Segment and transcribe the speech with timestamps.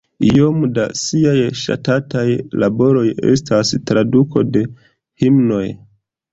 [0.27, 2.25] Iom da siaj ŝatataj
[2.65, 3.05] laboroj
[3.35, 4.67] estas traduko de
[5.25, 5.65] himnoj.